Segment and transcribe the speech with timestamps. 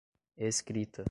[0.37, 0.99] escrita